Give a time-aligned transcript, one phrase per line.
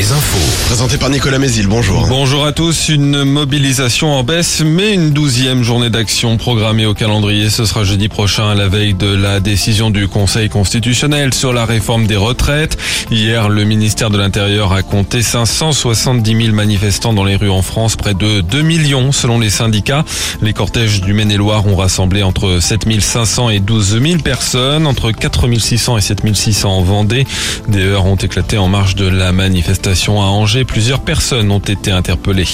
[0.00, 0.64] les infos.
[0.64, 2.06] Présenté par Nicolas Mézil, bonjour.
[2.06, 7.50] Bonjour à tous, une mobilisation en baisse, mais une douzième journée d'action programmée au calendrier.
[7.50, 11.66] Ce sera jeudi prochain à la veille de la décision du Conseil constitutionnel sur la
[11.66, 12.78] réforme des retraites.
[13.10, 17.96] Hier, le ministère de l'Intérieur a compté 570 000 manifestants dans les rues en France,
[17.96, 20.06] près de 2 millions selon les syndicats.
[20.40, 25.46] Les cortèges du Maine-et-Loire ont rassemblé entre 7 500 et 12 000 personnes, entre 4
[25.58, 27.26] 600 et 7 600 en Vendée.
[27.68, 30.64] Des heures ont éclaté en marge de la manifestation à Angers.
[30.64, 32.46] Plusieurs personnes ont été interpellées.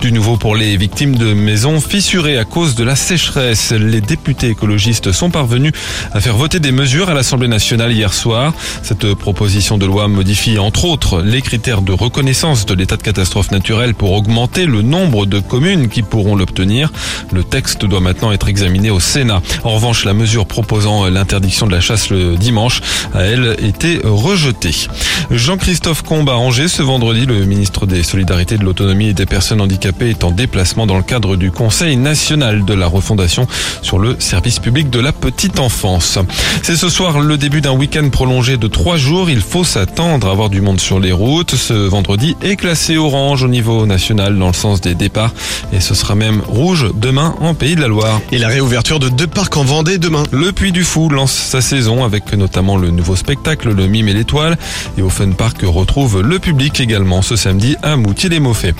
[0.00, 3.72] Du nouveau pour les victimes de maisons fissurées à cause de la sécheresse.
[3.72, 5.72] Les députés écologistes sont parvenus
[6.12, 8.54] à faire voter des mesures à l'Assemblée nationale hier soir.
[8.82, 13.50] Cette proposition de loi modifie entre autres les critères de reconnaissance de l'état de catastrophe
[13.50, 16.90] naturelle pour augmenter le nombre de communes qui pourront l'obtenir.
[17.32, 19.42] Le texte doit maintenant être examiné au Sénat.
[19.62, 22.80] En revanche, la mesure proposant l'interdiction de la chasse le dimanche
[23.12, 24.88] a elle été rejetée.
[25.30, 29.60] Jean-Christophe Combe à Angers ce vendredi, le ministre des Solidarités, de l'Autonomie et des Personnes
[29.60, 33.46] handicapées est en déplacement dans le cadre du Conseil national de la refondation
[33.82, 36.18] sur le service public de la petite enfance.
[36.62, 39.28] C'est ce soir le début d'un week-end prolongé de trois jours.
[39.28, 41.54] Il faut s'attendre à avoir du monde sur les routes.
[41.56, 45.34] Ce vendredi est classé orange au niveau national dans le sens des départs
[45.74, 48.22] et ce sera même rouge demain en Pays de la Loire.
[48.32, 50.22] Et la réouverture de deux parcs en Vendée demain.
[50.32, 54.14] Le Puy du Fou lance sa saison avec notamment le nouveau spectacle Le Mime et
[54.14, 54.56] l'étoile
[54.96, 58.74] et au Park retrouve le public également ce samedi à Moutier-les-Mauffets.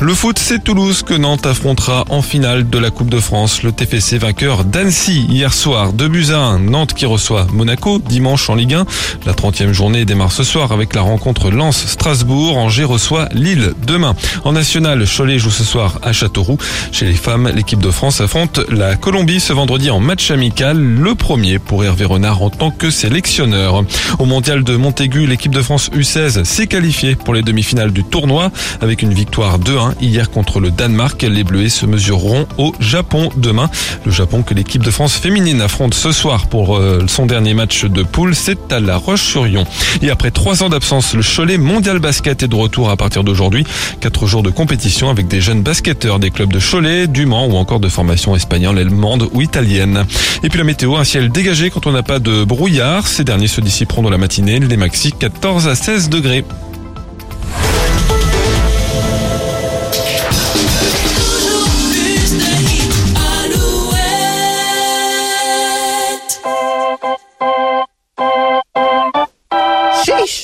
[0.00, 3.62] Le foot, c'est Toulouse que Nantes affrontera en finale de la Coupe de France.
[3.62, 8.74] Le TFC vainqueur d'Annecy hier soir, de buts Nantes qui reçoit Monaco dimanche en Ligue
[8.74, 8.86] 1.
[9.24, 12.56] La 30e journée démarre ce soir avec la rencontre Lens-Strasbourg.
[12.56, 14.16] Angers reçoit Lille demain.
[14.42, 16.58] En national, Cholet joue ce soir à Châteauroux.
[16.90, 20.76] Chez les femmes, l'équipe de France affronte la Colombie ce vendredi en match amical.
[20.76, 23.84] Le premier pour Hervé Renard en tant que sélectionneur.
[24.18, 28.50] Au mondial de Montaigu, l'équipe de France U16 s'est qualifiée pour les demi-finales du tournoi
[28.80, 31.22] avec une victoire 2-1 hier contre le Danemark.
[31.22, 33.70] Les Bleuets se mesureront au Japon demain.
[34.04, 37.84] Le Japon que l'équipe de France féminine affronte ce soir pour euh, son dernier match
[37.84, 39.64] de poule, c'est à La Roche-sur-Yon.
[40.02, 43.64] Et après trois ans d'absence, le Cholet Mondial Basket est de retour à partir d'aujourd'hui.
[44.00, 47.56] Quatre jours de compétition avec des jeunes basketteurs des clubs de Cholet, du Mans ou
[47.56, 50.04] encore de formation espagnole, allemande ou italienne.
[50.42, 53.06] Et puis la météo, un ciel dégagé quand on n'a pas de brouillard.
[53.06, 54.60] Ces derniers se dissiperont dans la matinée.
[54.60, 56.44] Les maxi 14 à 16 degrés.